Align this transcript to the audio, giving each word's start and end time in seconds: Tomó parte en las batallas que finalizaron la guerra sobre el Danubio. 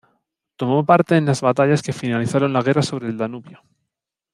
Tomó 0.55 0.83
parte 0.83 1.15
en 1.15 1.27
las 1.27 1.41
batallas 1.41 1.83
que 1.83 1.93
finalizaron 1.93 2.53
la 2.53 2.63
guerra 2.63 2.81
sobre 2.81 3.05
el 3.07 3.17
Danubio. 3.19 3.61